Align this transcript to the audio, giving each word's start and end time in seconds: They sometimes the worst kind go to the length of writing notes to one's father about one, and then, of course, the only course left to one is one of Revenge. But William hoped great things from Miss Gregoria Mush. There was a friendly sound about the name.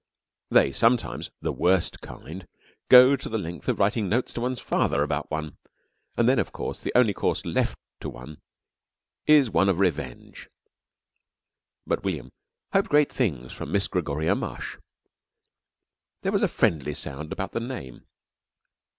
They 0.49 0.71
sometimes 0.71 1.29
the 1.43 1.51
worst 1.51 2.01
kind 2.01 2.47
go 2.89 3.15
to 3.15 3.29
the 3.29 3.37
length 3.37 3.67
of 3.69 3.77
writing 3.77 4.09
notes 4.09 4.33
to 4.33 4.41
one's 4.41 4.59
father 4.59 5.03
about 5.03 5.29
one, 5.29 5.57
and 6.17 6.27
then, 6.27 6.39
of 6.39 6.51
course, 6.51 6.81
the 6.81 6.91
only 6.95 7.13
course 7.13 7.45
left 7.45 7.77
to 7.99 8.09
one 8.09 8.41
is 9.27 9.51
one 9.51 9.69
of 9.69 9.77
Revenge. 9.77 10.49
But 11.85 12.03
William 12.03 12.31
hoped 12.73 12.89
great 12.89 13.11
things 13.11 13.53
from 13.53 13.71
Miss 13.71 13.87
Gregoria 13.87 14.33
Mush. 14.33 14.79
There 16.23 16.31
was 16.31 16.41
a 16.41 16.47
friendly 16.47 16.95
sound 16.95 17.31
about 17.31 17.51
the 17.51 17.59
name. 17.59 18.07